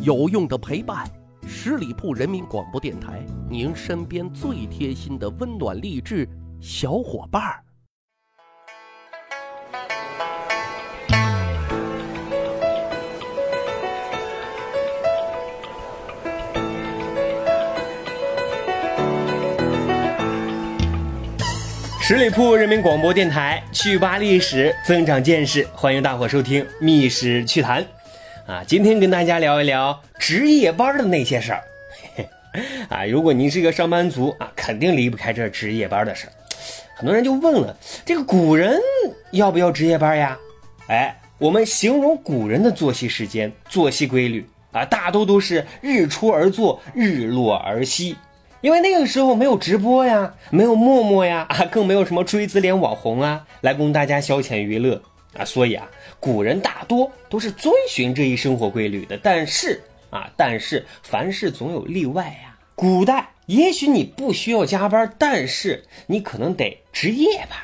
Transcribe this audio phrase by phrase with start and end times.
[0.00, 1.04] 有用的陪伴，
[1.44, 6.28] 十里铺人民广播电台，您身边最贴心的温暖励志
[6.60, 7.64] 小伙伴儿。
[22.00, 27.82] 十里铺人民广播电台，趣吧历史，增长见识，欢迎大伙收听《密室趣谈》
[28.48, 28.64] 啊！
[28.66, 31.62] 今天跟大家聊一聊值夜班的那些事儿。
[32.88, 36.32] 啊，如果您是一个上班族啊，肯定离不开这值夜班的事儿。
[36.96, 37.76] 很多人就问了，
[38.06, 38.80] 这个古人
[39.32, 40.38] 要不要值夜班呀？
[40.86, 48.16] 哎，我们形容古人的作息时间、作息规律啊，大多都是日出而作，日落而息。
[48.62, 55.02] 因为那个时候没有直播呀，没有陌陌呀，啊，更没有什么锥子脸网红啊，来供大家消遣娱乐
[55.34, 59.18] 啊，所以啊，古人大多都是遵循这一生活规律的。
[59.22, 62.58] 但是啊，但是凡事总有例外呀。
[62.74, 67.58] 古代也许你不需要加班，但是你可能得值夜班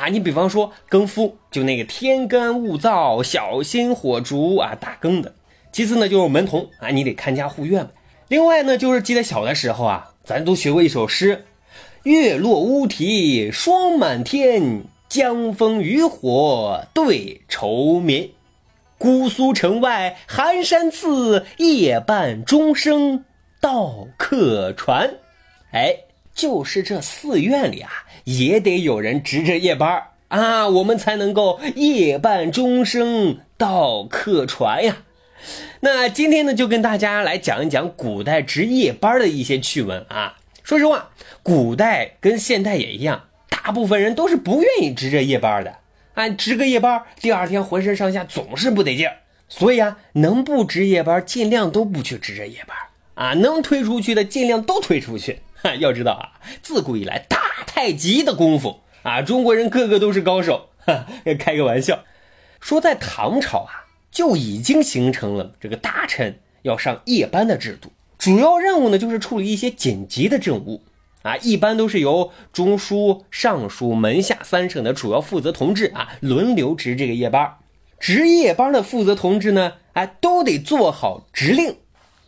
[0.00, 0.08] 啊。
[0.08, 5.34] 你比方说更夫，就那个天干物燥、小心火烛啊，打更的。
[5.72, 7.88] 其次呢，就是门童啊，你得看家护院。
[8.28, 10.06] 另外呢，就是记得小的时候啊。
[10.22, 11.46] 咱都学过一首诗
[12.04, 18.30] ：“月落乌啼霜满天，江枫渔火对愁眠。
[18.96, 23.24] 姑苏城外寒山寺，夜半钟声
[23.60, 25.14] 到客船。”
[25.74, 25.96] 哎，
[26.32, 27.90] 就是这寺院里啊，
[28.22, 34.98] 也得有人值着夜班啊，我们才能够夜半钟声到客船呀。
[35.80, 40.36] 那今天呢，就跟大家来讲一讲古代值夜班的一些趣闻啊。
[40.62, 41.10] 说实话，
[41.42, 45.76] 古代跟现代也一样，大部分人都是不愿意值这夜班的。
[46.14, 49.18] 啊，值个夜班，第二天浑身上下总是不得劲儿。
[49.48, 52.76] 所以啊，能不值夜班，尽量都不去值这夜班
[53.14, 53.34] 啊。
[53.34, 55.40] 能推出去的，尽量都推出去。
[55.62, 60.70] 哈， 要知道啊，自古以来打太极的功夫啊，中国人个个都是高手。
[60.86, 61.06] 哈，
[61.38, 62.04] 开个玩笑，
[62.60, 63.86] 说在唐朝啊。
[64.12, 70.82] 就已经形成了这个大臣要上夜班的制度，主要任务呢就是处理一些紧急的政务
[71.22, 77.56] 啊，一般都是由中书、尚书、门下三省的主要负责同志啊轮流值这个夜班。
[77.98, 81.76] 值夜班的负责同志呢，哎，都得做好值令。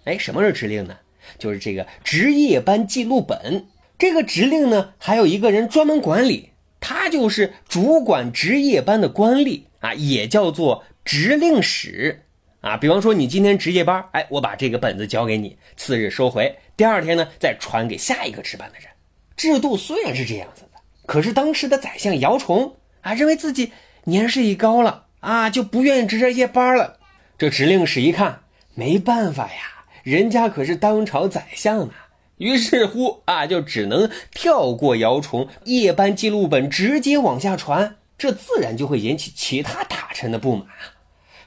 [0.04, 0.97] 哎，什么是值令呢？
[1.38, 3.66] 就是这个值夜班记录本。
[3.98, 6.50] 这个值令呢，还有一个人专门管理，
[6.81, 10.84] 他就是主管值夜班的官吏啊，也叫做。
[11.04, 12.22] 值令使
[12.62, 18.89] 啊，比方说你今天值夜班，哎，我把这个本子交给你，次日收回，第二天呢再传给下一个值班的人。
[19.37, 23.73] 制度虽然是这样子的，可是当时的宰相姚崇啊，认为自己
[24.05, 27.00] 年事已高了啊，就不愿意值这夜班了。
[27.37, 28.43] 这指令使一看，
[28.75, 37.97] 没办法呀，人家可是当朝宰相啊，于是乎啊，就只能跳过姚崇，夜班记录本直接往下传。
[38.17, 41.01] 这自然就会引起其他大臣的不满啊！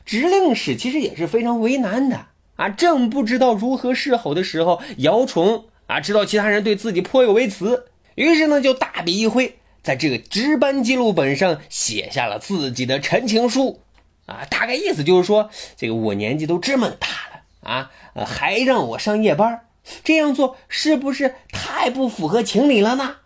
[0.05, 13.81] 执令使其实也是非常为难的啊，正不知道如何是好的时候，姚崇啊知道其他人对自己颇有微词，于是呢就大笔一挥，在这个值班记录本上写下了自己的陈情书
[14.27, 17.91] 啊，大概意思就是说，这个我年纪都这么大了啊，
[18.25, 19.61] 还让我上夜班，
[20.03, 23.17] 这样做是不是太不符合情理了呢？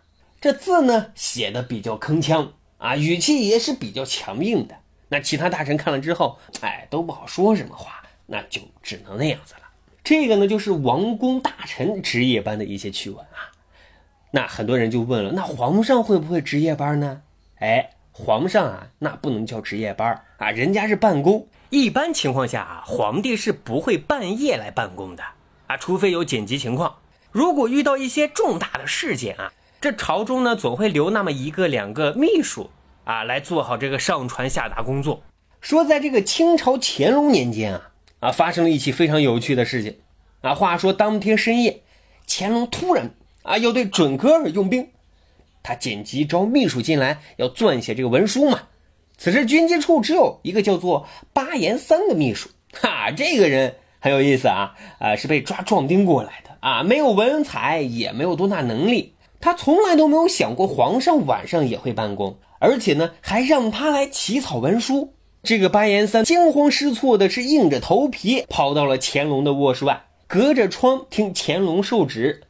[0.41, 2.51] 这字呢写的比较铿锵。
[2.77, 4.75] 啊，语气也是比较强硬的。
[5.09, 9.61] 那其他大臣看了之后，哎，都不好说什么话，那就只能那样子了。
[10.03, 13.51] 这个呢，就是王公大臣值夜班的一些趣闻啊。
[14.31, 17.21] 那很多人就问了，那皇上会不会值夜班呢？
[17.59, 21.47] 哎，皇上啊，那不能叫值夜班啊，人家是办公。
[21.69, 25.23] 一般情况下啊，皇帝是不会半夜来办公的
[25.67, 26.97] 啊，除非有紧急情况。
[27.31, 29.51] 如果遇到一些重大的事件啊。
[29.81, 32.69] 这朝中呢，总会留那么一个两个秘书
[33.09, 35.23] 啊，来做好这个上传下达工作。
[35.61, 39.97] 说在这个清朝乾隆年间啊，啊，发生了一起非常有趣的事情
[40.41, 40.53] 啊。
[40.53, 41.81] 话说当天深夜，
[42.27, 43.09] 乾隆突然
[43.41, 44.87] 啊要对准格尔用兵，
[45.63, 48.59] 他紧急招秘书进来，要撰写这个文书嘛。
[49.17, 59.15] 此时军机处只有一个叫做巴彦三的秘书，哈，这个人很有意思啊，啊，是被抓壮丁过来的啊，没有文采，也没有多大能力。
[59.41, 65.13] 他从来都没有想过皇上晚上也会办公，而且呢，还让他来起草文书。
[65.41, 72.41] 这个巴彦三惊慌失措的是硬着头皮跑到了乾隆的卧室外，隔着窗听乾隆受旨。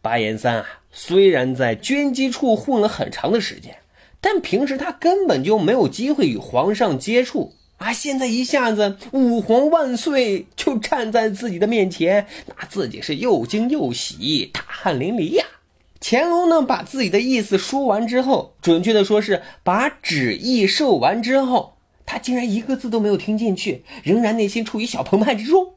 [0.00, 3.76] 巴彦三啊，虽然在军机处混了很长的时间，
[4.22, 15.44] 但平时他根本就没有机会与皇上接触啊，现在一下子五皇万岁就站在自己的面前，那自己是又惊又喜，大汗淋漓呀。
[16.10, 25.74] 乾隆呢，把自己的意思说完之后，准确的说是把旨意授完之后，他竟然一个字都没有听进去，仍然内心处于小澎湃之中。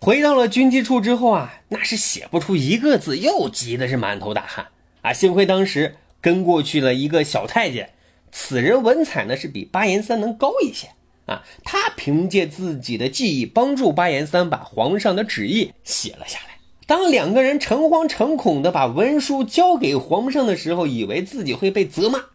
[0.00, 4.66] 回到了军机处之后啊，那是写不出一个字，又急的是满头大汗
[5.02, 5.12] 啊。
[5.12, 7.90] 幸亏当时跟过去了一个小太监，
[8.32, 10.88] 此人文采呢是比巴彦三能高一些。
[11.26, 16.55] 啊，他凭借自己的记忆帮助巴彦三把皇上的旨意写了下来。
[16.86, 22.26] 当两个人诚惶诚恐的把文书交给皇上的时候，以为自己会被责骂，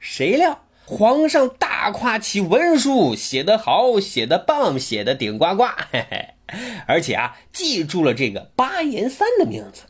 [0.00, 6.26] 谁料皇上大夸其文书写得好，写得棒，写得顶呱呱，嘿嘿，
[6.88, 9.82] 而且啊，记住了这个八言三的名字。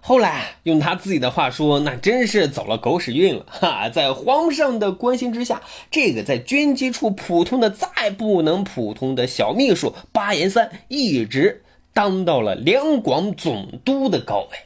[0.00, 3.90] 后来用他自己的话说，那真是走了狗屎运了 哈！
[3.90, 5.60] 在皇上的关心之下，
[5.90, 11.64] 这个在军机处普通的再不能普通的小秘书八言三，一直
[11.98, 14.56] 当到了两广总督的高位。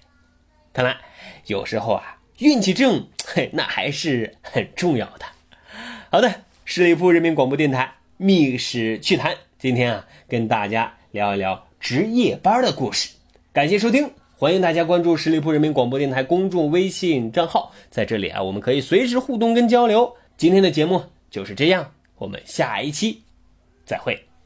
[0.70, 0.98] 看来
[1.46, 5.24] 有时候啊，运气正，嘿， 那还是很重要的。
[6.10, 6.30] 好的，
[6.66, 13.08] 十里铺人民广播电台密室趣谈，今天啊，跟大家聊一聊值夜班的故事。
[13.50, 14.10] 感谢收听。
[14.36, 20.14] 欢迎大家关注十里铺人民广播电台公众微信账号，在这里啊，我们可以随时互动跟交流。
[20.36, 23.22] 今天的节目就是这样，我们下一期
[23.86, 24.31] 再会。